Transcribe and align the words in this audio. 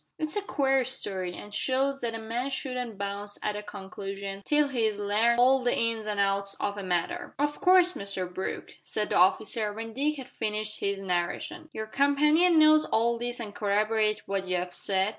"It's 0.17 0.35
a 0.35 0.41
queer 0.41 0.83
story, 0.83 1.35
an' 1.35 1.51
shows 1.51 2.01
that 2.01 2.15
a 2.15 2.19
man 2.19 2.49
shouldn't 2.49 2.97
bounce 2.97 3.37
at 3.43 3.55
a 3.55 3.61
conclusion 3.61 4.41
till 4.45 4.69
he's 4.69 4.97
larned 4.97 5.39
all 5.39 5.59
the 5.59 5.77
ins 5.77 6.07
an' 6.07 6.17
outs 6.17 6.55
of 6.55 6.75
a 6.75 6.81
matter." 6.81 7.35
"Of 7.37 7.61
course, 7.61 7.93
Mr 7.93 8.25
Brooke," 8.27 8.71
said 8.81 9.09
the 9.09 9.17
officer, 9.17 9.71
when 9.71 9.93
Dick 9.93 10.15
had 10.15 10.27
finished 10.27 10.79
his 10.79 10.99
narration, 10.99 11.69
"your 11.71 11.85
companion 11.85 12.57
knows 12.57 12.85
all 12.85 13.19
this 13.19 13.39
and 13.39 13.53
can 13.53 13.59
corroborate 13.59 14.23
what 14.27 14.47
you 14.47 14.55
have 14.57 14.73
said?" 14.73 15.09